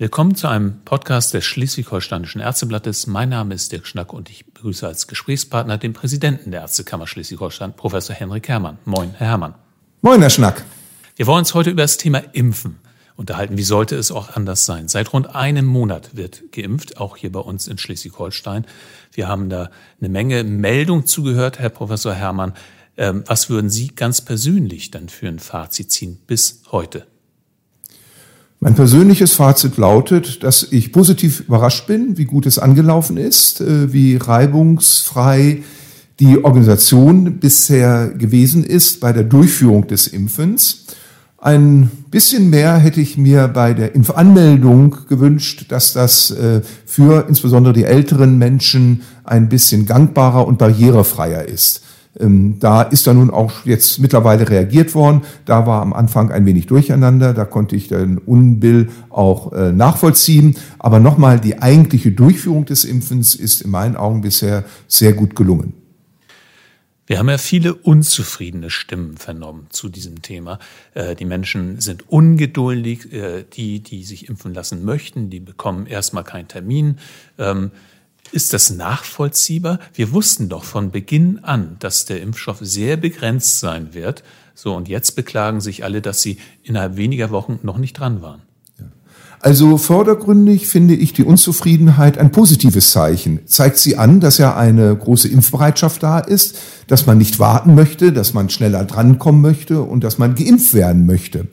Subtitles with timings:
[0.00, 3.08] Willkommen zu einem Podcast des Schleswig-Holsteinischen Ärzteblattes.
[3.08, 7.74] Mein Name ist Dirk Schnack und ich begrüße als Gesprächspartner den Präsidenten der Ärztekammer Schleswig-Holstein,
[7.74, 8.78] Professor Henrik Herrmann.
[8.84, 9.56] Moin, Herr Herrmann.
[10.00, 10.64] Moin, Herr Schnack.
[11.16, 12.78] Wir wollen uns heute über das Thema Impfen
[13.16, 13.56] unterhalten.
[13.58, 14.86] Wie sollte es auch anders sein?
[14.86, 18.66] Seit rund einem Monat wird geimpft, auch hier bei uns in Schleswig-Holstein.
[19.10, 19.68] Wir haben da
[20.00, 22.54] eine Menge Meldung zugehört, Herr Professor Herrmann.
[22.96, 27.04] Ähm, was würden Sie ganz persönlich dann für ein Fazit ziehen bis heute?
[28.60, 33.92] Mein persönliches Fazit lautet, dass ich positiv überrascht bin, wie gut es angelaufen ist, äh,
[33.92, 35.62] wie reibungsfrei
[36.18, 40.86] die Organisation bisher gewesen ist bei der Durchführung des Impfens.
[41.40, 47.72] Ein bisschen mehr hätte ich mir bei der Impfanmeldung gewünscht, dass das äh, für insbesondere
[47.72, 51.82] die älteren Menschen ein bisschen gangbarer und barrierefreier ist.
[52.18, 55.22] Ähm, da ist da nun auch jetzt mittlerweile reagiert worden.
[55.44, 57.34] Da war am Anfang ein wenig Durcheinander.
[57.34, 60.56] Da konnte ich den Unbill auch äh, nachvollziehen.
[60.78, 65.74] Aber nochmal, die eigentliche Durchführung des Impfens ist in meinen Augen bisher sehr gut gelungen.
[67.08, 70.58] Wir haben ja viele unzufriedene Stimmen vernommen zu diesem Thema.
[70.92, 73.10] Äh, die Menschen sind ungeduldig.
[73.12, 76.98] Äh, die, die sich impfen lassen möchten, die bekommen erstmal keinen Termin.
[78.30, 79.78] Ist das nachvollziehbar?
[79.94, 84.22] Wir wussten doch von Beginn an, dass der Impfstoff sehr begrenzt sein wird.
[84.54, 88.42] So, und jetzt beklagen sich alle, dass sie innerhalb weniger Wochen noch nicht dran waren.
[89.40, 93.46] Also vordergründig finde ich die Unzufriedenheit ein positives Zeichen.
[93.46, 98.12] Zeigt sie an, dass ja eine große Impfbereitschaft da ist, dass man nicht warten möchte,
[98.12, 101.46] dass man schneller drankommen möchte und dass man geimpft werden möchte.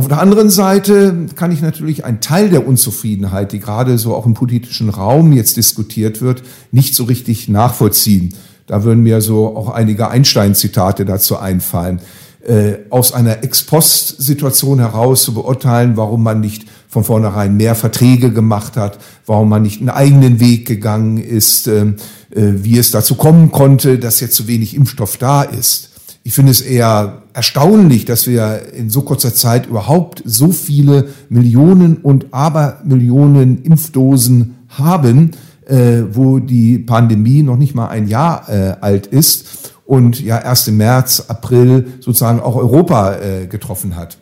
[0.00, 4.24] Auf der anderen Seite kann ich natürlich einen Teil der Unzufriedenheit, die gerade so auch
[4.24, 8.34] im politischen Raum jetzt diskutiert wird, nicht so richtig nachvollziehen.
[8.66, 12.00] Da würden mir so auch einige Einstein-Zitate dazu einfallen.
[12.42, 18.78] Äh, aus einer Ex-Post-Situation heraus zu beurteilen, warum man nicht von vornherein mehr Verträge gemacht
[18.78, 21.88] hat, warum man nicht einen eigenen Weg gegangen ist, äh,
[22.30, 25.89] äh wie es dazu kommen konnte, dass jetzt zu wenig Impfstoff da ist.
[26.22, 31.96] Ich finde es eher erstaunlich, dass wir in so kurzer Zeit überhaupt so viele Millionen
[31.96, 35.30] und Abermillionen Impfdosen haben,
[35.66, 40.68] äh, wo die Pandemie noch nicht mal ein Jahr äh, alt ist und ja erst
[40.68, 44.18] im März, April sozusagen auch Europa äh, getroffen hat.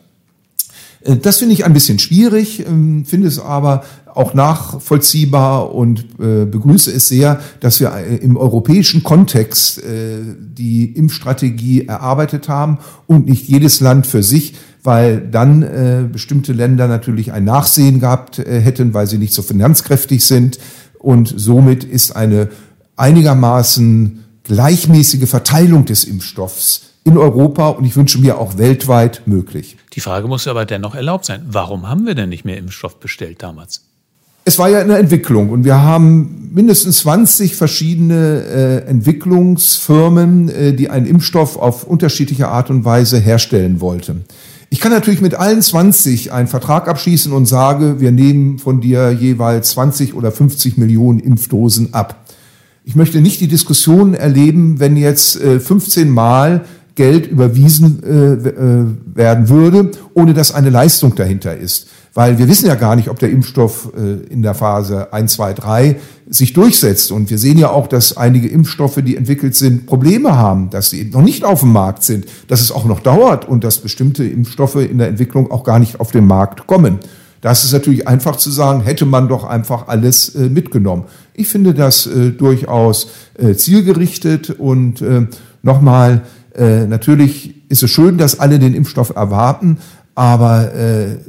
[1.01, 3.83] Äh, das finde ich ein bisschen schwierig, ähm, finde es aber
[4.19, 11.87] auch nachvollziehbar und äh, begrüße es sehr, dass wir äh, im europäischen Kontext die Impfstrategie
[11.87, 17.99] erarbeitet haben und nicht jedes Land für sich, weil dann bestimmte Länder natürlich ein Nachsehen
[17.99, 20.59] gehabt hätten, weil sie nicht so finanzkräftig sind.
[20.97, 22.49] Und somit ist eine
[22.95, 29.77] einigermaßen gleichmäßige Verteilung des Impfstoffs in Europa und ich wünsche mir auch weltweit möglich.
[29.93, 31.43] Die Frage muss aber dennoch erlaubt sein.
[31.47, 33.88] Warum haben wir denn nicht mehr Impfstoff bestellt damals?
[34.49, 40.89] Es war ja eine Entwicklung und wir haben mindestens 20 verschiedene äh, Entwicklungsfirmen, äh, die
[40.89, 44.25] einen Impfstoff auf unterschiedliche Art und Weise herstellen wollten.
[44.71, 49.11] Ich kann natürlich mit allen 20 einen Vertrag abschließen und sage, wir nehmen von dir
[49.11, 52.25] jeweils 20 oder 50 Millionen Impfdosen ab.
[52.83, 56.65] Ich möchte nicht die Diskussion erleben, wenn jetzt äh, 15 Mal
[56.95, 61.87] Geld überwiesen äh, äh, werden würde, ohne dass eine Leistung dahinter ist.
[62.13, 65.53] Weil wir wissen ja gar nicht, ob der Impfstoff äh, in der Phase 1, 2,
[65.53, 65.95] 3
[66.27, 67.11] sich durchsetzt.
[67.11, 71.05] Und wir sehen ja auch, dass einige Impfstoffe, die entwickelt sind, Probleme haben, dass sie
[71.05, 74.75] noch nicht auf dem Markt sind, dass es auch noch dauert und dass bestimmte Impfstoffe
[74.75, 76.99] in der Entwicklung auch gar nicht auf den Markt kommen.
[77.41, 81.05] Da ist natürlich einfach zu sagen, hätte man doch einfach alles äh, mitgenommen.
[81.33, 83.07] Ich finde das äh, durchaus
[83.55, 85.01] zielgerichtet und
[85.63, 86.23] nochmal,
[86.57, 89.77] natürlich ist es schön, dass alle den Impfstoff erwarten,
[90.13, 91.19] aber äh,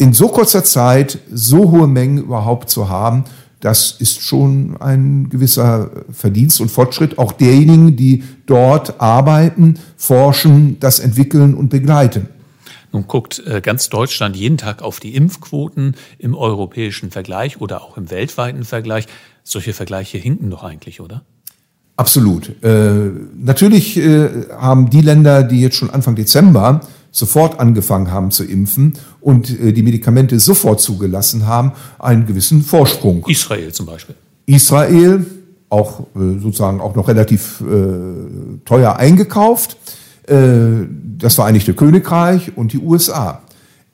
[0.00, 3.24] in so kurzer Zeit so hohe Mengen überhaupt zu haben,
[3.60, 11.00] das ist schon ein gewisser Verdienst und Fortschritt auch derjenigen, die dort arbeiten, forschen, das
[11.00, 12.30] entwickeln und begleiten.
[12.92, 17.98] Nun guckt äh, ganz Deutschland jeden Tag auf die Impfquoten im europäischen Vergleich oder auch
[17.98, 19.06] im weltweiten Vergleich.
[19.44, 21.22] Solche Vergleiche hinken doch eigentlich, oder?
[21.96, 22.50] Absolut.
[22.64, 26.80] Äh, natürlich äh, haben die Länder, die jetzt schon Anfang Dezember
[27.10, 33.24] sofort angefangen haben zu impfen und äh, die Medikamente sofort zugelassen haben, einen gewissen Vorsprung.
[33.26, 34.14] Israel zum Beispiel.
[34.46, 35.26] Israel,
[35.68, 39.76] auch äh, sozusagen auch noch relativ äh, teuer eingekauft.
[40.26, 40.86] Äh,
[41.18, 43.42] das Vereinigte Königreich und die USA.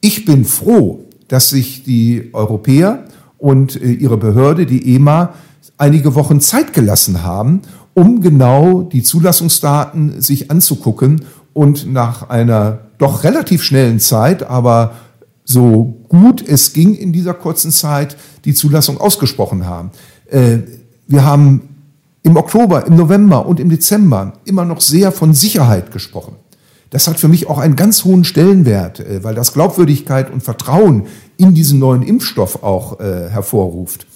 [0.01, 3.05] Ich bin froh, dass sich die Europäer
[3.39, 5.35] und äh, ihre Behörde, die EMA,
[5.79, 7.62] einige Wochen Zeit gelassen haben,
[7.95, 11.25] um genau die Zulassungsdaten sich anzugucken
[11.56, 14.93] und nach einer doch relativ schnellen Zeit, aber
[15.43, 19.91] so gut es ging in dieser kurzen Zeit die Zulassung ausgesprochen haben.
[20.31, 20.58] Äh,
[21.06, 21.62] wir haben
[22.23, 26.35] im Oktober, im November und im Dezember immer noch sehr von Sicherheit gesprochen.
[26.91, 31.06] Das hat für mich auch einen ganz hohen Stellenwert, äh, weil das Glaubwürdigkeit und Vertrauen
[31.38, 34.06] in diesen neuen Impfstoff auch äh, hervorruft.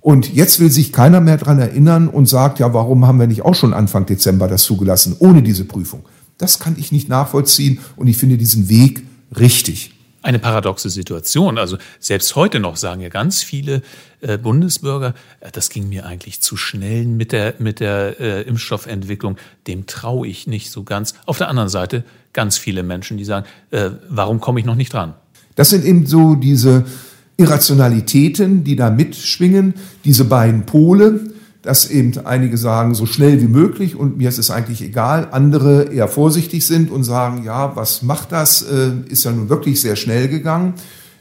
[0.00, 3.44] Und jetzt will sich keiner mehr dran erinnern und sagt, ja, warum haben wir nicht
[3.44, 6.04] auch schon Anfang Dezember das zugelassen, ohne diese Prüfung?
[6.38, 9.04] Das kann ich nicht nachvollziehen und ich finde diesen Weg
[9.38, 9.92] richtig
[10.26, 11.56] eine paradoxe Situation.
[11.56, 13.82] Also selbst heute noch sagen ja ganz viele
[14.20, 19.36] äh, Bundesbürger, äh, das ging mir eigentlich zu schnell mit der, mit der äh, Impfstoffentwicklung,
[19.68, 21.14] dem traue ich nicht so ganz.
[21.26, 22.02] Auf der anderen Seite
[22.32, 25.14] ganz viele Menschen, die sagen, äh, warum komme ich noch nicht dran?
[25.54, 26.84] Das sind eben so diese
[27.36, 29.74] Irrationalitäten, die da mitschwingen,
[30.04, 31.20] diese beiden Pole
[31.66, 35.28] dass eben einige sagen, so schnell wie möglich und mir ist es eigentlich egal.
[35.32, 38.62] Andere eher vorsichtig sind und sagen, ja, was macht das?
[38.62, 40.74] Äh, ist ja nun wirklich sehr schnell gegangen.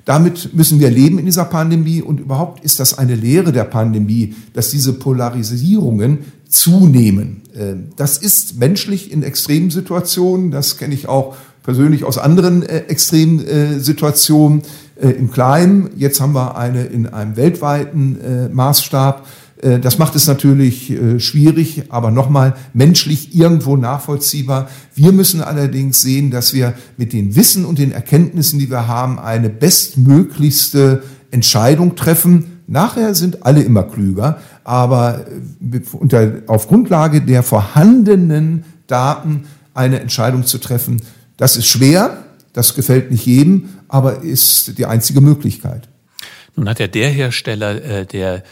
[0.06, 4.36] Damit müssen wir leben in dieser Pandemie und überhaupt ist das eine Lehre der Pandemie,
[4.54, 7.42] dass diese Polarisierungen zunehmen.
[7.56, 12.82] Äh, das ist menschlich in extremen Situationen, das kenne ich auch persönlich aus anderen äh,
[12.82, 14.62] extremen Situationen
[14.98, 15.90] im Kleinen.
[15.98, 18.18] Jetzt haben wir eine in einem weltweiten
[18.54, 19.26] Maßstab.
[19.62, 24.70] Äh, das macht es natürlich äh, schwierig, aber nochmal menschlich irgendwo nachvollziehbar.
[24.94, 29.20] Wir müssen allerdings sehen, dass wir mit den Wissen und den Erkenntnissen, die wir haben,
[29.20, 32.62] eine bestmöglichste Entscheidung treffen.
[32.68, 35.26] Nachher sind alle immer klüger, aber
[35.72, 41.02] äh, auf Grundlage der vorhandenen Daten eine Entscheidung zu treffen,
[41.38, 42.24] das ist schwer,
[42.54, 45.90] das gefällt nicht jedem, aber ist die einzige Möglichkeit.
[46.56, 48.44] Nun hat ja der Hersteller, der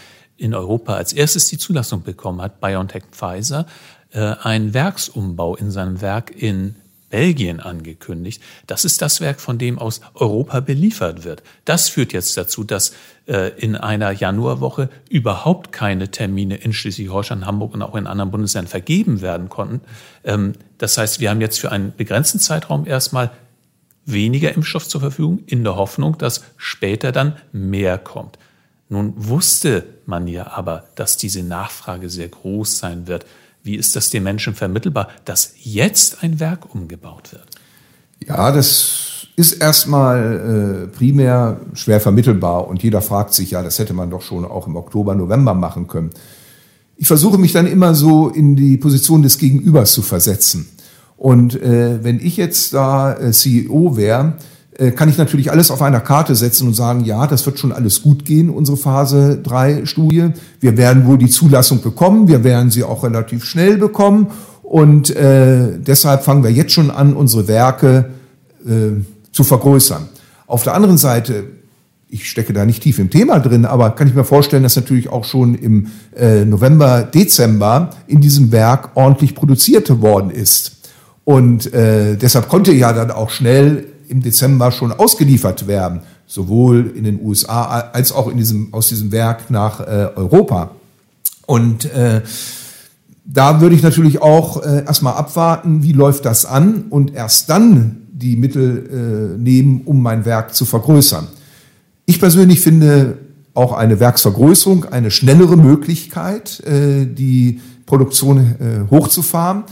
[0.44, 3.66] in Europa als erstes die Zulassung bekommen hat, BioNTech Pfizer,
[4.12, 6.76] äh, einen Werksumbau in seinem Werk in
[7.10, 8.42] Belgien angekündigt.
[8.66, 11.44] Das ist das Werk, von dem aus Europa beliefert wird.
[11.64, 12.94] Das führt jetzt dazu, dass
[13.28, 18.70] äh, in einer Januarwoche überhaupt keine Termine in Schleswig-Holstein, Hamburg und auch in anderen Bundesländern
[18.70, 19.82] vergeben werden konnten.
[20.24, 23.30] Ähm, das heißt, wir haben jetzt für einen begrenzten Zeitraum erstmal
[24.06, 28.40] weniger Impfstoff zur Verfügung, in der Hoffnung, dass später dann mehr kommt.
[28.94, 33.26] Nun wusste man ja aber, dass diese Nachfrage sehr groß sein wird.
[33.64, 37.48] Wie ist das den Menschen vermittelbar, dass jetzt ein Werk umgebaut wird?
[38.28, 43.96] Ja, das ist erstmal äh, primär schwer vermittelbar und jeder fragt sich, ja, das hätte
[43.96, 46.12] man doch schon auch im Oktober, November machen können.
[46.96, 50.70] Ich versuche mich dann immer so in die Position des Gegenübers zu versetzen.
[51.18, 54.38] Und äh, wenn ich jetzt da äh, CEO wäre,
[54.96, 58.02] kann ich natürlich alles auf einer Karte setzen und sagen, ja, das wird schon alles
[58.02, 60.30] gut gehen, unsere Phase 3 Studie.
[60.60, 64.28] Wir werden wohl die Zulassung bekommen, wir werden sie auch relativ schnell bekommen
[64.64, 68.10] und äh, deshalb fangen wir jetzt schon an, unsere Werke
[68.66, 70.08] äh, zu vergrößern.
[70.48, 71.44] Auf der anderen Seite,
[72.10, 75.10] ich stecke da nicht tief im Thema drin, aber kann ich mir vorstellen, dass natürlich
[75.10, 80.78] auch schon im äh, November, Dezember in diesem Werk ordentlich produziert worden ist.
[81.24, 87.04] Und äh, deshalb konnte ja dann auch schnell im Dezember schon ausgeliefert werden, sowohl in
[87.04, 90.72] den USA als auch in diesem, aus diesem Werk nach äh, Europa.
[91.46, 92.22] Und äh,
[93.26, 98.02] da würde ich natürlich auch äh, erstmal abwarten, wie läuft das an und erst dann
[98.12, 101.28] die Mittel äh, nehmen, um mein Werk zu vergrößern.
[102.06, 103.18] Ich persönlich finde
[103.54, 109.64] auch eine Werksvergrößerung eine schnellere Möglichkeit, äh, die Produktion äh, hochzufahren.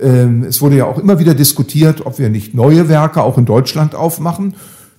[0.00, 3.44] Ähm, es wurde ja auch immer wieder diskutiert, ob wir nicht neue Werke auch in
[3.44, 4.54] Deutschland aufmachen.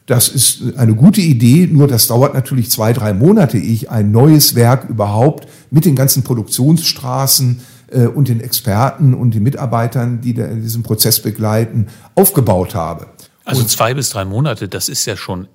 [0.06, 4.54] Das ist eine gute Idee, nur das dauert natürlich zwei, drei Monate, ich ein neues
[4.54, 7.62] Werk überhaupt mit den ganzen Produktionsstraßen
[7.92, 13.08] äh, und den Experten und den Mitarbeitern, die diesen Prozess begleiten, aufgebaut habe.
[13.46, 15.48] Also und zwei bis drei Monate, das ist ja schon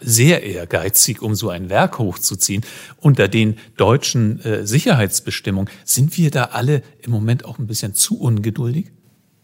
[0.00, 2.64] sehr ehrgeizig, um so ein Werk hochzuziehen.
[3.00, 8.18] Unter den deutschen äh, Sicherheitsbestimmungen sind wir da alle im Moment auch ein bisschen zu
[8.18, 8.92] ungeduldig?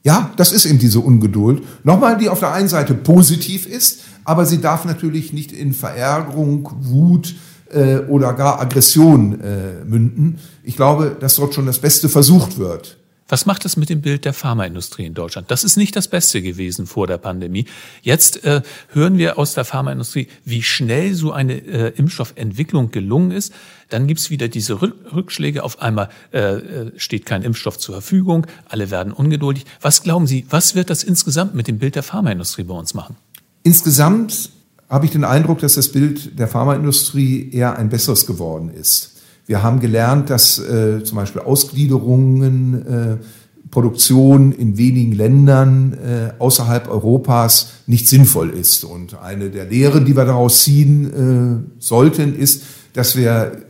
[0.02, 1.62] Ja, das ist eben diese Ungeduld.
[1.84, 6.70] Nochmal, die auf der einen Seite positiv ist, aber sie darf natürlich nicht in Verärgerung,
[6.80, 7.34] Wut
[7.70, 10.38] äh, oder gar Aggression äh, münden.
[10.62, 12.96] Ich glaube, dass dort schon das Beste versucht wird.
[13.30, 15.52] Was macht das mit dem Bild der Pharmaindustrie in Deutschland?
[15.52, 17.66] Das ist nicht das Beste gewesen vor der Pandemie.
[18.02, 23.52] Jetzt äh, hören wir aus der Pharmaindustrie, wie schnell so eine äh, Impfstoffentwicklung gelungen ist.
[23.88, 25.62] Dann gibt's wieder diese Rückschläge.
[25.62, 28.48] Auf einmal äh, äh, steht kein Impfstoff zur Verfügung.
[28.68, 29.64] Alle werden ungeduldig.
[29.80, 33.16] Was glauben Sie, was wird das insgesamt mit dem Bild der Pharmaindustrie bei uns machen?
[33.62, 34.50] Insgesamt
[34.88, 39.09] habe ich den Eindruck, dass das Bild der Pharmaindustrie eher ein besseres geworden ist.
[39.50, 43.16] Wir haben gelernt, dass äh, zum Beispiel Ausgliederungen äh,
[43.72, 48.84] Produktion in wenigen Ländern äh, außerhalb Europas nicht sinnvoll ist.
[48.84, 53.62] Und eine der Lehren, die wir daraus ziehen äh, sollten, ist, dass wir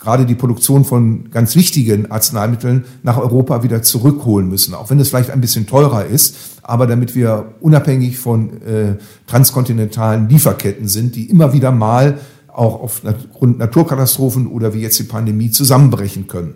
[0.00, 5.10] gerade die Produktion von ganz wichtigen Arzneimitteln nach Europa wieder zurückholen müssen, auch wenn es
[5.10, 8.96] vielleicht ein bisschen teurer ist, aber damit wir unabhängig von äh,
[9.28, 12.18] transkontinentalen Lieferketten sind, die immer wieder mal
[12.58, 16.54] auch aufgrund Naturkatastrophen oder wie jetzt die Pandemie zusammenbrechen können.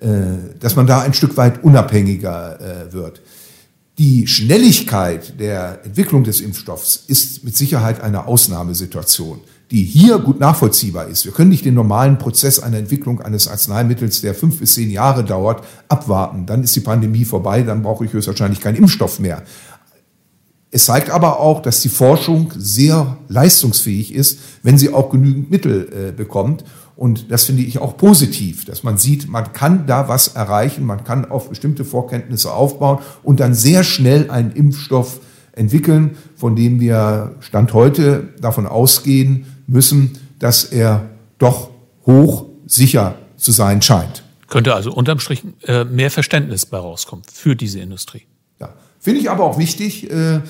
[0.00, 3.22] Äh, dass man da ein Stück weit unabhängiger äh, wird.
[3.98, 11.06] Die Schnelligkeit der Entwicklung des Impfstoffs ist mit Sicherheit eine Ausnahmesituation, die hier gut nachvollziehbar
[11.06, 11.24] ist.
[11.24, 15.24] Wir können nicht den normalen Prozess einer Entwicklung eines Arzneimittels, der fünf bis zehn Jahre
[15.24, 16.44] dauert, abwarten.
[16.44, 19.44] Dann ist die Pandemie vorbei, dann brauche ich höchstwahrscheinlich keinen Impfstoff mehr.
[20.70, 26.08] Es zeigt aber auch, dass die Forschung sehr leistungsfähig ist, wenn sie auch genügend Mittel
[26.08, 26.64] äh, bekommt.
[26.96, 31.04] Und das finde ich auch positiv, dass man sieht, man kann da was erreichen, man
[31.04, 35.20] kann auf bestimmte Vorkenntnisse aufbauen und dann sehr schnell einen Impfstoff
[35.52, 41.70] entwickeln, von dem wir Stand heute davon ausgehen müssen, dass er doch
[42.06, 44.22] hoch sicher zu sein scheint.
[44.48, 48.22] Könnte also unterm Strich äh, mehr Verständnis bei rauskommen für diese Industrie.
[49.06, 50.40] Finde ich aber auch wichtig, äh,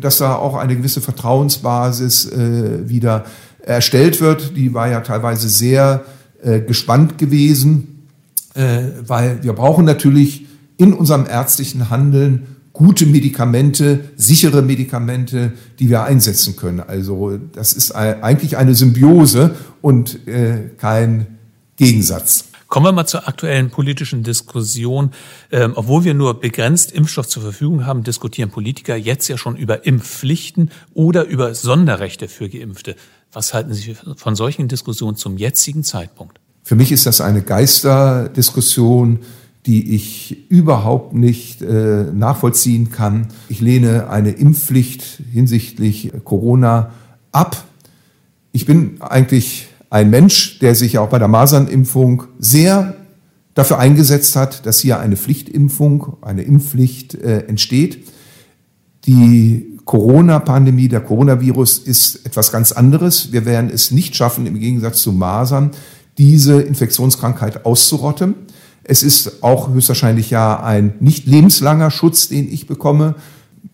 [0.00, 3.26] dass da auch eine gewisse Vertrauensbasis äh, wieder
[3.62, 6.02] erstellt wird, die war ja teilweise sehr
[6.42, 8.06] äh, gespannt gewesen,
[8.54, 10.46] weil wir brauchen natürlich
[10.78, 16.80] in unserem ärztlichen Handeln gute Medikamente, sichere Medikamente, die wir einsetzen können.
[16.80, 20.18] Also das ist eigentlich eine Symbiose und
[20.78, 21.38] kein
[21.76, 22.49] Gegensatz.
[22.70, 25.10] Kommen wir mal zur aktuellen politischen Diskussion.
[25.50, 29.84] Ähm, obwohl wir nur begrenzt Impfstoff zur Verfügung haben, diskutieren Politiker jetzt ja schon über
[29.84, 32.94] Impfpflichten oder über Sonderrechte für Geimpfte.
[33.32, 36.38] Was halten Sie von solchen Diskussionen zum jetzigen Zeitpunkt?
[36.62, 39.18] Für mich ist das eine Geisterdiskussion,
[39.66, 43.28] die ich überhaupt nicht äh, nachvollziehen kann.
[43.48, 46.92] Ich lehne eine Impfpflicht hinsichtlich Corona
[47.32, 47.64] ab.
[48.52, 52.94] Ich bin eigentlich ein Mensch, der sich auch bei der Masernimpfung sehr
[53.54, 58.06] dafür eingesetzt hat, dass hier eine Pflichtimpfung, eine Impfpflicht äh, entsteht.
[59.06, 63.32] Die Corona-Pandemie, der Coronavirus ist etwas ganz anderes.
[63.32, 65.72] Wir werden es nicht schaffen, im Gegensatz zu Masern,
[66.16, 68.34] diese Infektionskrankheit auszurotten.
[68.84, 73.16] Es ist auch höchstwahrscheinlich ja ein nicht lebenslanger Schutz, den ich bekomme.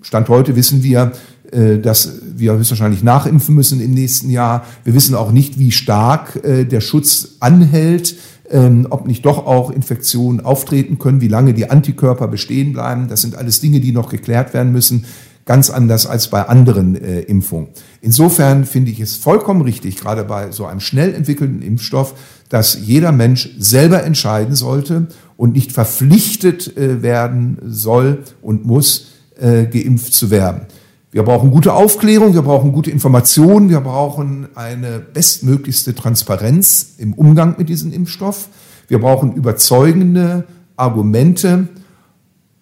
[0.00, 1.12] Stand heute wissen wir,
[1.50, 4.64] dass wir höchstwahrscheinlich nachimpfen müssen im nächsten Jahr.
[4.84, 8.16] Wir wissen auch nicht, wie stark äh, der Schutz anhält,
[8.50, 13.08] ähm, ob nicht doch auch Infektionen auftreten können, wie lange die Antikörper bestehen bleiben.
[13.08, 15.04] Das sind alles Dinge, die noch geklärt werden müssen.
[15.44, 17.68] Ganz anders als bei anderen äh, Impfungen.
[18.00, 22.14] Insofern finde ich es vollkommen richtig, gerade bei so einem schnell entwickelten Impfstoff,
[22.48, 30.30] dass jeder Mensch selber entscheiden sollte und nicht verpflichtet werden soll und muss, geimpft zu
[30.30, 30.62] werden.
[31.16, 37.54] Wir brauchen gute Aufklärung, wir brauchen gute Informationen, wir brauchen eine bestmöglichste Transparenz im Umgang
[37.56, 38.50] mit diesem Impfstoff.
[38.86, 40.44] Wir brauchen überzeugende
[40.76, 41.68] Argumente,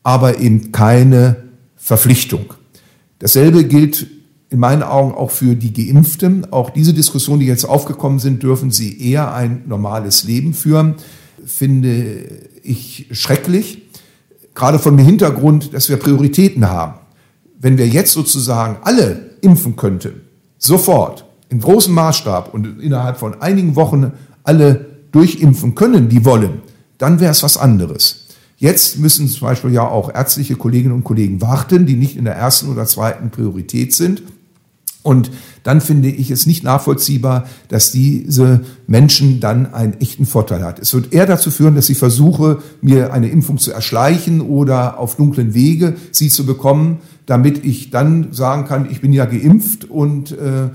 [0.04, 2.54] aber eben keine Verpflichtung.
[3.18, 4.06] Dasselbe gilt
[4.50, 6.52] in meinen Augen auch für die Geimpften.
[6.52, 10.94] Auch diese Diskussionen, die jetzt aufgekommen sind, dürfen sie eher ein normales Leben führen,
[11.44, 12.25] finde
[12.62, 13.82] ich schrecklich.
[14.54, 17.00] Gerade von dem Hintergrund, dass wir Prioritäten haben
[17.64, 20.21] wenn wir jetzt sozusagen alle impfen könnten,
[20.59, 26.61] sofort, in großem Maßstab und innerhalb von einigen Wochen alle durchimpfen können, die wollen,
[26.99, 28.26] dann wäre es was anderes.
[28.59, 32.35] Jetzt müssen zum Beispiel ja auch ärztliche Kolleginnen und Kollegen warten, die nicht in der
[32.35, 34.23] ersten oder zweiten Priorität sind.
[35.02, 35.30] Und
[35.62, 40.78] dann finde ich es nicht nachvollziehbar, dass diese Menschen dann einen echten Vorteil hat.
[40.78, 45.16] Es wird eher dazu führen, dass ich versuche, mir eine Impfung zu erschleichen oder auf
[45.16, 50.33] dunklen Wege sie zu bekommen, damit ich dann sagen kann, ich bin ja geimpft und
[50.33, 50.71] äh,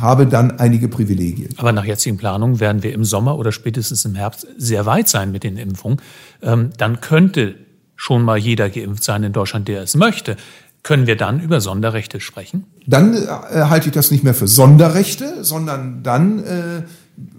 [0.00, 1.50] habe dann einige Privilegien.
[1.58, 5.30] Aber nach jetzigen Planungen werden wir im Sommer oder spätestens im Herbst sehr weit sein
[5.30, 6.00] mit den Impfungen.
[6.42, 7.54] Ähm, dann könnte
[7.96, 10.36] schon mal jeder geimpft sein in Deutschland, der es möchte.
[10.82, 12.64] Können wir dann über Sonderrechte sprechen?
[12.86, 16.82] Dann äh, halte ich das nicht mehr für Sonderrechte, sondern dann äh,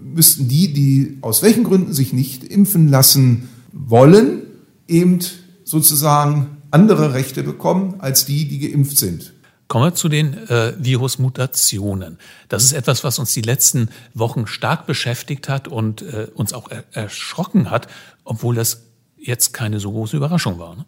[0.02, 4.42] müssten die, die aus welchen Gründen sich nicht impfen lassen wollen,
[4.88, 5.18] eben
[5.64, 9.32] sozusagen andere Rechte bekommen als die, die geimpft sind.
[9.66, 12.18] Kommen wir zu den äh, Virusmutationen.
[12.50, 16.70] Das ist etwas, was uns die letzten Wochen stark beschäftigt hat und äh, uns auch
[16.70, 17.88] er erschrocken hat,
[18.24, 18.82] obwohl das
[19.16, 20.76] jetzt keine so große Überraschung war.
[20.76, 20.84] Ne?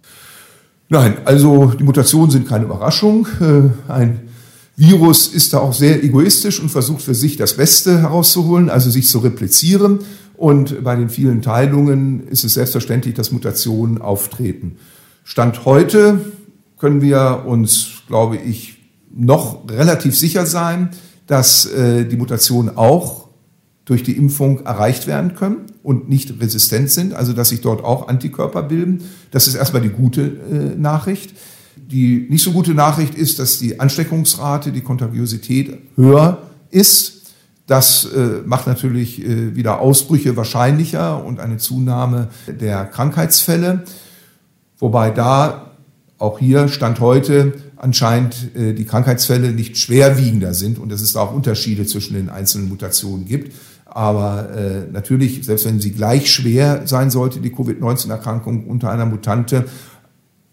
[0.91, 3.27] Nein, also die Mutationen sind keine Überraschung.
[3.41, 4.29] Äh, ein
[4.77, 9.09] Virus ist da auch sehr egoistisch und versucht für sich das Beste herauszuholen, also sich
[9.09, 10.01] zu replizieren.
[10.37, 14.77] Und bei den vielen Teilungen ist es selbstverständlich, dass Mutationen auftreten.
[15.29, 16.25] Stand heute
[16.79, 18.79] können wir uns, glaube ich,
[19.15, 20.89] noch relativ sicher sein,
[21.27, 23.29] dass äh, die Mutationen auch
[23.85, 28.09] durch die Impfung erreicht werden können und nicht resistent sind, also dass sich dort auch
[28.09, 29.03] Antikörper bilden.
[29.31, 31.35] Das ist erstmal die gute äh, Nachricht.
[31.77, 36.39] Die nicht so gute Nachricht ist, dass die Ansteckungsrate, die Kontagiosität höher
[36.71, 37.35] ist.
[37.67, 43.85] Das äh, macht natürlich äh, wieder Ausbrüche wahrscheinlicher und eine Zunahme der Krankheitsfälle.
[44.79, 45.73] Wobei da
[46.19, 51.21] auch hier Stand heute anscheinend äh, die Krankheitsfälle nicht schwerwiegender sind und dass es da
[51.21, 53.55] auch Unterschiede zwischen den einzelnen Mutationen gibt.
[53.87, 59.65] Aber äh, natürlich, selbst wenn sie gleich schwer sein sollte, die Covid-19-Erkrankung unter einer Mutante,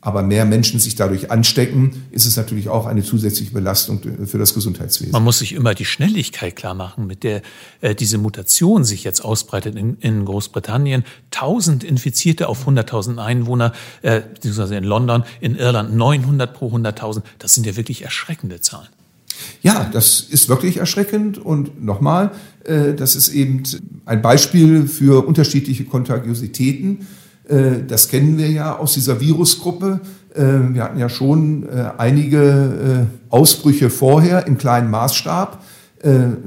[0.06, 4.54] aber mehr Menschen sich dadurch anstecken, ist es natürlich auch eine zusätzliche Belastung für das
[4.54, 5.12] Gesundheitswesen.
[5.12, 7.42] Man muss sich immer die Schnelligkeit klar machen, mit der
[7.82, 11.06] äh, diese Mutation sich jetzt ausbreitet in, in Großbritannien.
[11.32, 17.24] 1000 Infizierte auf 100.000 Einwohner, äh, beziehungsweise in London, in Irland 900 pro 100.000.
[17.40, 18.90] Das sind ja wirklich erschreckende Zahlen.
[19.64, 22.30] Ja, das ist wirklich erschreckend und nochmal,
[22.64, 23.64] äh, das ist eben
[24.06, 27.08] ein Beispiel für unterschiedliche Kontagiositäten
[27.48, 30.00] das kennen wir ja aus dieser Virusgruppe.
[30.36, 35.62] Äh, wir hatten ja schon äh, einige Ausbrüche vorher im kleinen Maßstab.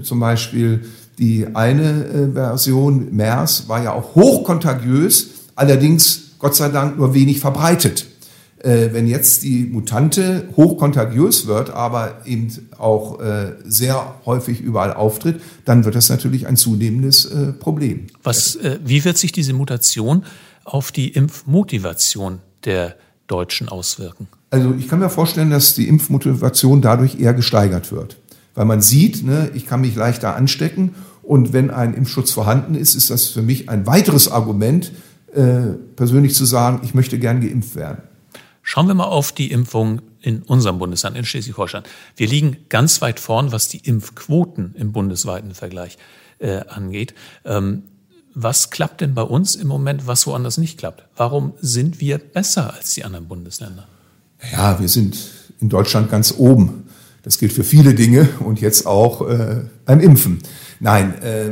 [0.03, 0.85] Zum Beispiel
[1.19, 8.07] die eine Version MERS war ja auch hochkontagiös, allerdings Gott sei Dank nur wenig verbreitet.
[8.63, 13.19] Wenn jetzt die Mutante hochkontagiös wird, aber eben auch
[13.65, 17.29] sehr häufig überall auftritt, dann wird das natürlich ein zunehmendes
[17.59, 18.07] Problem.
[18.23, 20.23] Was, wie wird sich diese Mutation
[20.69, 22.97] auf die Impfmotivation der
[23.27, 24.29] Deutschen auswirken?
[24.51, 28.17] Also ich kann mir vorstellen, dass die Impfmotivation dadurch eher gesteigert wird.
[28.55, 32.95] Weil man sieht, ne, ich kann mich leichter anstecken und wenn ein Impfschutz vorhanden ist,
[32.95, 34.93] ist das für mich ein weiteres Argument,
[35.35, 38.03] äh, persönlich zu sagen, ich möchte gern geimpft werden.
[38.63, 41.85] Schauen wir mal auf die Impfung in unserem Bundesland, in Schleswig-Holstein.
[42.17, 45.97] Wir liegen ganz weit vorn, was die Impfquoten im bundesweiten Vergleich
[46.39, 47.15] äh, angeht.
[47.45, 47.85] Ähm,
[48.41, 51.05] was klappt denn bei uns im Moment, was woanders nicht klappt?
[51.17, 53.89] Warum sind wir besser als die anderen Bundesländer?
[54.53, 55.19] Ja, wir sind
[55.61, 56.85] in Deutschland ganz oben.
[57.25, 60.39] Das gilt für viele Dinge und jetzt auch äh, beim Impfen.
[60.79, 61.51] Nein, äh,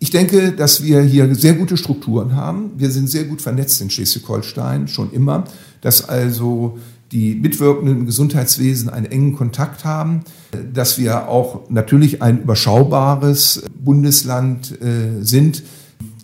[0.00, 2.72] ich denke, dass wir hier sehr gute Strukturen haben.
[2.76, 5.44] Wir sind sehr gut vernetzt in Schleswig-Holstein, schon immer,
[5.82, 6.78] dass also
[7.12, 10.24] die Mitwirkenden im Gesundheitswesen einen engen Kontakt haben,
[10.72, 15.62] dass wir auch natürlich ein überschaubares Bundesland äh, sind,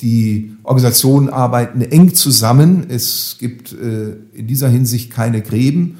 [0.00, 2.86] die Organisationen arbeiten eng zusammen.
[2.88, 5.98] Es gibt äh, in dieser Hinsicht keine Gräben.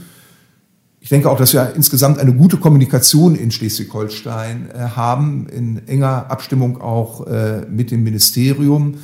[1.01, 6.31] Ich denke auch, dass wir insgesamt eine gute Kommunikation in Schleswig-Holstein äh, haben, in enger
[6.31, 8.95] Abstimmung auch äh, mit dem Ministerium,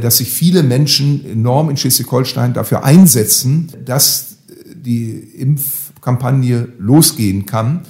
[0.00, 4.36] dass sich viele Menschen enorm in Schleswig-Holstein dafür einsetzen, dass
[4.76, 7.80] die Impfkampagne losgehen kann.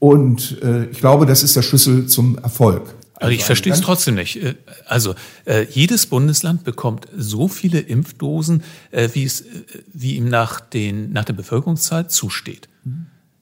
[0.00, 2.97] Und ich glaube, das ist der Schlüssel zum Erfolg.
[3.20, 4.42] Also ich verstehe es trotzdem nicht.
[4.42, 4.54] Äh,
[4.86, 9.44] also äh, jedes Bundesland bekommt so viele Impfdosen, äh, wie es
[9.92, 12.68] wie ihm nach den nach der Bevölkerungszahl zusteht.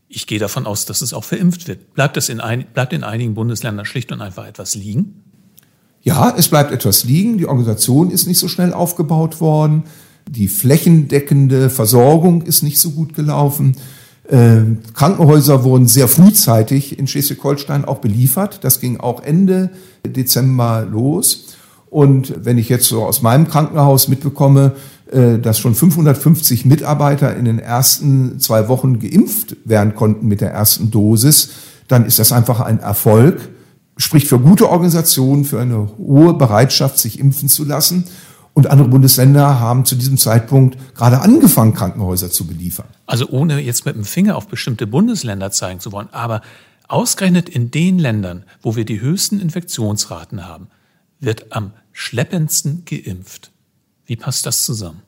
[0.08, 1.94] Ich gehe davon aus, dass es auch verimpft wird.
[1.94, 5.22] Bleibt es in ein, bleibt in einigen Bundesländern schlicht und einfach etwas liegen?
[6.02, 7.36] Ja, es bleibt etwas liegen.
[7.36, 9.84] Die Organisation ist nicht so schnell aufgebaut worden.
[10.28, 13.76] Die flächendeckende Versorgung ist nicht so gut gelaufen.
[14.28, 18.60] Ähm, Krankenhäuser wurden sehr frühzeitig in Schleswig-Holstein auch beliefert.
[18.62, 19.70] Das ging auch Ende
[20.04, 21.56] Dezember los.
[21.90, 24.72] Und wenn ich jetzt so aus meinem Krankenhaus mitbekomme,
[25.10, 30.50] äh, dass schon 550 Mitarbeiter in den ersten zwei Wochen geimpft werden konnten mit der
[30.50, 31.50] ersten Dosis,
[31.86, 33.48] dann ist das einfach ein Erfolg.
[33.96, 38.04] Spricht für gute Organisationen, für eine hohe Bereitschaft, sich impfen zu lassen.
[38.56, 42.86] Und andere Bundesländer haben zu diesem Zeitpunkt gerade angefangen, Krankenhäuser zu beliefern.
[43.04, 46.40] Also ohne jetzt mit dem Finger auf bestimmte Bundesländer zeigen zu wollen, aber
[46.88, 50.68] ausgerechnet in den Ländern, wo wir die höchsten Infektionsraten haben,
[51.20, 53.50] wird am schleppendsten geimpft.
[54.06, 55.02] Wie passt das zusammen?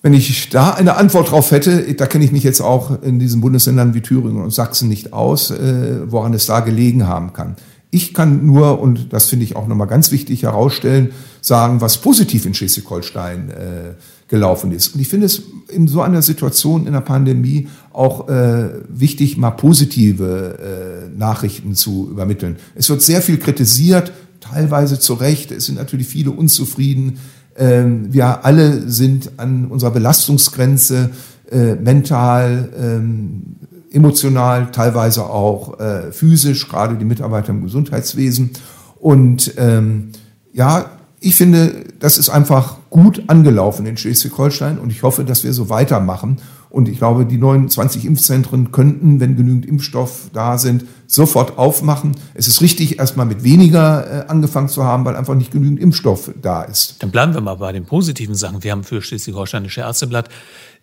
[0.00, 3.42] Wenn ich da eine Antwort drauf hätte, da kenne ich mich jetzt auch in diesen
[3.42, 7.56] Bundesländern wie Thüringen und Sachsen nicht aus, äh, woran es da gelegen haben kann.
[7.90, 12.46] Ich kann nur, und das finde ich auch nochmal ganz wichtig herausstellen, sagen, was positiv
[12.46, 13.94] in Schleswig-Holstein äh,
[14.28, 14.94] gelaufen ist.
[14.94, 19.50] Und ich finde es in so einer Situation in der Pandemie auch äh, wichtig, mal
[19.50, 22.56] positive äh, Nachrichten zu übermitteln.
[22.76, 25.50] Es wird sehr viel kritisiert, teilweise zu Recht.
[25.50, 27.18] Es sind natürlich viele unzufrieden.
[27.56, 31.10] Ähm, wir alle sind an unserer Belastungsgrenze
[31.50, 33.56] äh, mental, ähm,
[33.92, 38.50] emotional, teilweise auch äh, physisch, gerade die Mitarbeiter im Gesundheitswesen.
[38.98, 40.12] Und ähm,
[40.52, 40.90] ja,
[41.22, 45.68] Ich finde, das ist einfach gut angelaufen in Schleswig-Holstein und ich hoffe, dass wir so
[45.68, 46.38] weitermachen.
[46.70, 52.12] Und ich glaube, die 29 Impfzentren könnten, wenn genügend Impfstoff da sind, sofort aufmachen.
[52.32, 56.30] Es ist richtig, erstmal mit weniger äh, angefangen zu haben, weil einfach nicht genügend Impfstoff
[56.40, 56.96] da ist.
[57.00, 58.62] Dann bleiben wir mal bei den positiven Sachen.
[58.62, 60.30] Wir haben für Schleswig-Holsteinische Ärzteblatt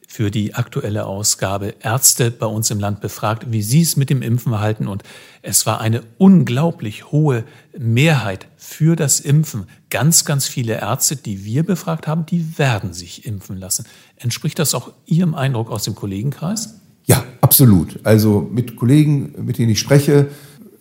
[0.10, 4.22] für die aktuelle Ausgabe Ärzte bei uns im Land befragt, wie sie es mit dem
[4.22, 4.88] Impfen halten.
[4.88, 5.04] Und
[5.42, 7.44] es war eine unglaublich hohe
[7.78, 9.66] Mehrheit für das Impfen.
[9.90, 13.86] Ganz, ganz viele Ärzte, die wir befragt haben, die werden sich impfen lassen.
[14.16, 16.76] Entspricht das auch Ihrem Eindruck aus dem Kollegenkreis?
[17.04, 18.00] Ja, absolut.
[18.04, 20.28] Also mit Kollegen, mit denen ich spreche,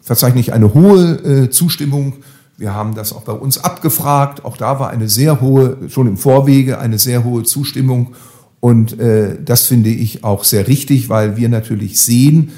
[0.00, 2.14] verzeichne ich eine hohe äh, Zustimmung.
[2.56, 4.44] Wir haben das auch bei uns abgefragt.
[4.44, 8.14] Auch da war eine sehr hohe, schon im Vorwege, eine sehr hohe Zustimmung.
[8.66, 12.50] Und äh, das finde ich auch sehr richtig, weil wir natürlich sehen,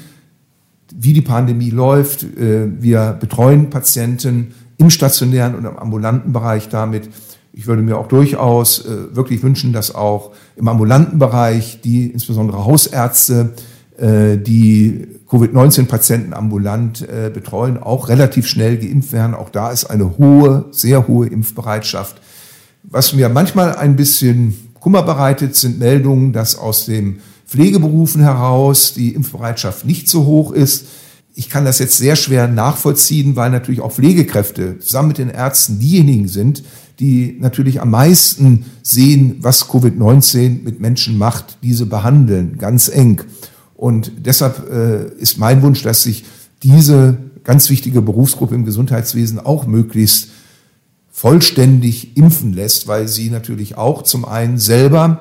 [0.91, 2.23] wie die Pandemie läuft.
[2.23, 7.11] Äh, wir betreuen Patienten im stationären und im ambulanten Bereich damit.
[7.53, 12.65] Ich würde mir auch durchaus äh, wirklich wünschen, dass auch im ambulanten Bereich die insbesondere
[12.65, 13.51] Hausärzte,
[13.99, 19.35] äh, die Covid-19-Patienten ambulant äh, betreuen, auch relativ schnell geimpft werden.
[19.35, 22.19] Auch da ist eine hohe, sehr hohe Impfbereitschaft.
[22.81, 29.13] Was mir manchmal ein bisschen Kummer bereitet, sind Meldungen, dass aus den Pflegeberufen heraus die
[29.13, 30.85] Impfbereitschaft nicht so hoch ist.
[31.33, 35.79] Ich kann das jetzt sehr schwer nachvollziehen, weil natürlich auch Pflegekräfte zusammen mit den Ärzten
[35.79, 36.63] diejenigen sind,
[36.99, 43.21] die natürlich am meisten sehen, was Covid-19 mit Menschen macht, diese behandeln, ganz eng.
[43.75, 46.25] Und deshalb äh, ist mein Wunsch, dass sich
[46.61, 50.29] diese ganz wichtige Berufsgruppe im Gesundheitswesen auch möglichst
[51.19, 55.19] vollständig impfen lässt, weil sie natürlich auch zum einen selber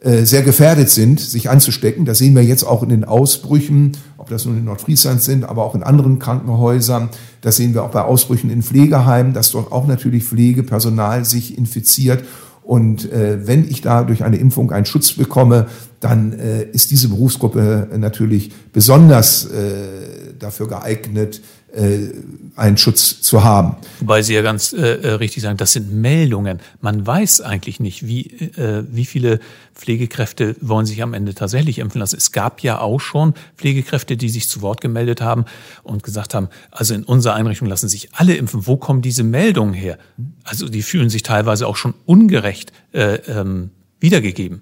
[0.00, 2.04] äh, sehr gefährdet sind, sich anzustecken.
[2.04, 5.64] Das sehen wir jetzt auch in den Ausbrüchen, ob das nun in Nordfriesland sind, aber
[5.64, 7.08] auch in anderen Krankenhäusern.
[7.40, 12.22] Das sehen wir auch bei Ausbrüchen in Pflegeheimen, dass dort auch natürlich Pflegepersonal sich infiziert.
[12.62, 15.66] Und äh, wenn ich da durch eine Impfung einen Schutz bekomme,
[15.98, 21.42] dann äh, ist diese Berufsgruppe natürlich besonders äh, dafür geeignet,
[21.74, 23.76] einen Schutz zu haben.
[24.00, 26.60] Wobei Sie ja ganz äh, äh, richtig sagen, das sind Meldungen.
[26.80, 29.40] Man weiß eigentlich nicht, wie, äh, wie viele
[29.74, 32.16] Pflegekräfte wollen sich am Ende tatsächlich impfen lassen.
[32.16, 35.46] Es gab ja auch schon Pflegekräfte, die sich zu Wort gemeldet haben
[35.82, 38.66] und gesagt haben, also in unserer Einrichtung lassen sich alle impfen.
[38.66, 39.96] Wo kommen diese Meldungen her?
[40.44, 44.60] Also die fühlen sich teilweise auch schon ungerecht äh, ähm, wiedergegeben.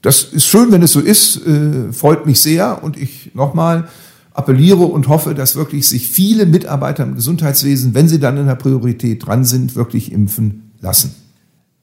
[0.00, 3.88] Das ist schön, wenn es so ist, äh, freut mich sehr und ich nochmal,
[4.34, 8.54] appelliere und hoffe, dass wirklich sich viele Mitarbeiter im Gesundheitswesen, wenn sie dann in der
[8.54, 11.14] Priorität dran sind, wirklich impfen lassen.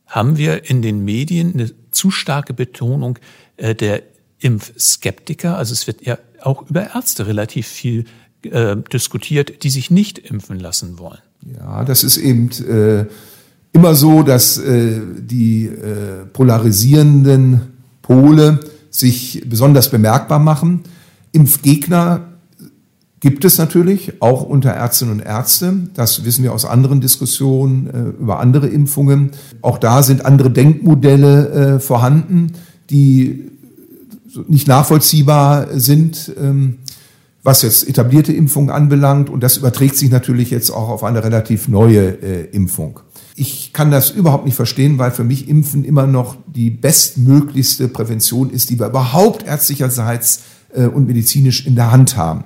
[0.07, 3.19] Haben wir in den Medien eine zu starke Betonung
[3.57, 4.01] äh, der
[4.39, 5.57] Impfskeptiker?
[5.57, 8.05] Also es wird ja auch über Ärzte relativ viel
[8.43, 11.19] äh, diskutiert, die sich nicht impfen lassen wollen.
[11.57, 13.05] Ja, das ist eben äh,
[13.71, 17.62] immer so, dass äh, die äh, polarisierenden
[18.01, 18.59] Pole
[18.89, 20.81] sich besonders bemerkbar machen.
[21.31, 22.28] Impfgegner
[23.19, 25.73] gibt es natürlich, auch unter Ärztinnen und Ärzte.
[25.93, 29.32] Das wissen wir aus anderen Diskussionen äh, über andere Impfungen.
[29.62, 32.53] Auch da sind andere Denkmodelle äh, vorhanden,
[32.89, 33.49] die
[34.47, 36.77] nicht nachvollziehbar sind, ähm,
[37.43, 39.29] was jetzt etablierte Impfungen anbelangt.
[39.29, 42.99] Und das überträgt sich natürlich jetzt auch auf eine relativ neue äh, Impfung.
[43.36, 48.49] Ich kann das überhaupt nicht verstehen, weil für mich Impfen immer noch die bestmöglichste Prävention
[48.49, 50.41] ist, die wir überhaupt ärztlicherseits
[50.73, 52.43] äh, und medizinisch in der Hand haben.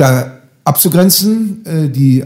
[0.00, 2.24] Da abzugrenzen, äh, die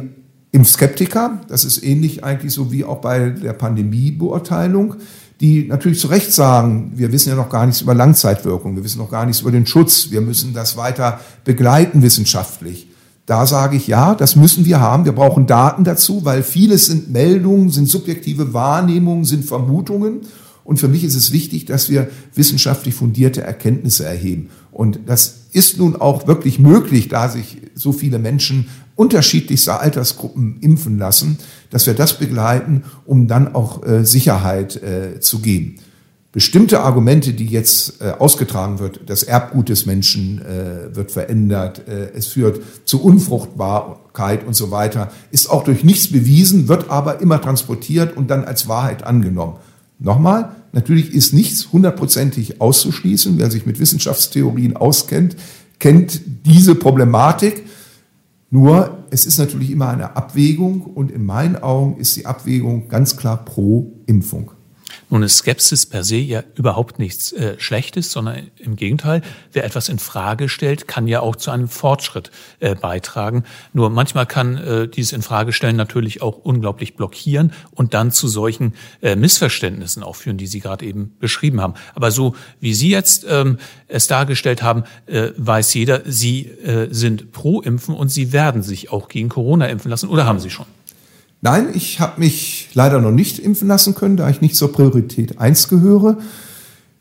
[0.53, 4.95] Impfskeptiker, das ist ähnlich eigentlich so wie auch bei der Pandemiebeurteilung,
[5.41, 8.99] die natürlich zu Recht sagen, wir wissen ja noch gar nichts über Langzeitwirkung, wir wissen
[8.99, 12.87] noch gar nichts über den Schutz, wir müssen das weiter begleiten wissenschaftlich.
[13.27, 15.05] Da sage ich ja, das müssen wir haben.
[15.05, 20.21] Wir brauchen Daten dazu, weil vieles sind Meldungen, sind subjektive Wahrnehmungen, sind Vermutungen.
[20.63, 24.51] Und für mich ist es wichtig, dass wir wissenschaftlich fundierte Erkenntnisse erheben.
[24.75, 30.99] Und das ist nun auch wirklich möglich, da sich so viele Menschen unterschiedlichster Altersgruppen impfen
[30.99, 31.39] lassen,
[31.71, 35.77] dass wir das begleiten, um dann auch äh, Sicherheit äh, zu geben.
[36.33, 42.11] Bestimmte Argumente, die jetzt äh, ausgetragen wird, das Erbgut des Menschen äh, wird verändert, äh,
[42.13, 47.41] es führt zu Unfruchtbarkeit und so weiter, ist auch durch nichts bewiesen, wird aber immer
[47.41, 49.59] transportiert und dann als Wahrheit angenommen.
[50.01, 53.39] Nochmal, natürlich ist nichts hundertprozentig auszuschließen.
[53.39, 55.37] Wer sich mit Wissenschaftstheorien auskennt,
[55.79, 57.65] kennt diese Problematik.
[58.51, 63.17] Nur, es ist natürlich immer eine Abwägung und in meinen Augen ist die Abwägung ganz
[63.17, 64.53] klar pro Impfung.
[65.11, 69.89] Nun ist Skepsis per se ja überhaupt nichts äh, Schlechtes, sondern im Gegenteil, wer etwas
[69.89, 73.45] in Frage stellt, kann ja auch zu einem Fortschritt äh, beitragen.
[73.73, 79.17] Nur manchmal kann äh, dieses Infragestellen natürlich auch unglaublich blockieren und dann zu solchen äh,
[79.17, 81.75] Missverständnissen auch führen, die Sie gerade eben beschrieben haben.
[81.95, 87.33] Aber so wie Sie jetzt ähm, es dargestellt haben, äh, weiß jeder, Sie äh, sind
[87.33, 90.67] pro Impfen und Sie werden sich auch gegen Corona impfen lassen oder haben Sie schon?
[91.45, 95.39] Nein, ich habe mich leider noch nicht impfen lassen können, da ich nicht zur Priorität
[95.39, 96.17] 1 gehöre.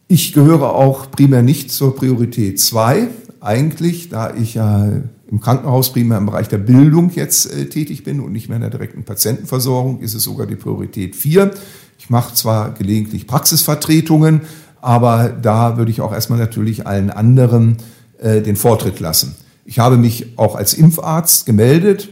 [0.09, 3.07] Ich gehöre auch primär nicht zur Priorität 2.
[3.39, 4.85] Eigentlich, da ich ja
[5.31, 8.63] im Krankenhaus primär im Bereich der Bildung jetzt äh, tätig bin und nicht mehr in
[8.63, 11.51] der direkten Patientenversorgung, ist es sogar die Priorität 4.
[11.97, 14.41] Ich mache zwar gelegentlich Praxisvertretungen,
[14.81, 17.77] aber da würde ich auch erstmal natürlich allen anderen
[18.17, 19.35] äh, den Vortritt lassen.
[19.63, 22.09] Ich habe mich auch als Impfarzt gemeldet,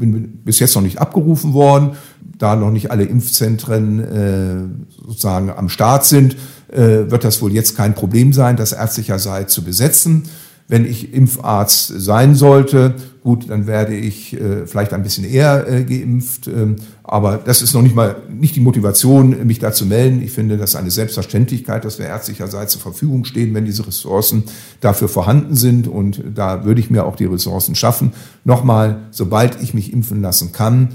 [0.00, 1.92] bin bis jetzt noch nicht abgerufen worden,
[2.38, 6.36] da noch nicht alle Impfzentren äh, sozusagen am Start sind,
[6.72, 10.24] äh, wird das wohl jetzt kein Problem sein, das ärztlicherseits zu besetzen.
[10.70, 15.82] Wenn ich Impfarzt sein sollte, gut, dann werde ich äh, vielleicht ein bisschen eher äh,
[15.82, 16.46] geimpft.
[16.46, 20.22] Ähm, aber das ist noch nicht mal nicht die Motivation, mich da zu melden.
[20.22, 24.44] Ich finde das eine Selbstverständlichkeit, dass wir ärztlicherseits zur Verfügung stehen, wenn diese Ressourcen
[24.80, 25.88] dafür vorhanden sind.
[25.88, 28.12] Und da würde ich mir auch die Ressourcen schaffen.
[28.44, 30.90] Nochmal, sobald ich mich impfen lassen kann,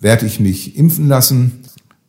[0.00, 1.60] werde ich mich impfen lassen.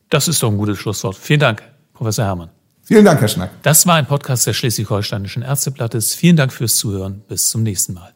[0.10, 1.18] Das ist doch ein gutes Schlusswort.
[1.18, 1.62] Vielen Dank,
[1.94, 2.52] Professor Herrmann.
[2.86, 3.50] Vielen Dank, Herr Schnack.
[3.64, 6.14] Das war ein Podcast des Schleswig-Holsteinischen Ärzteblattes.
[6.14, 7.24] Vielen Dank fürs Zuhören.
[7.28, 8.14] Bis zum nächsten Mal.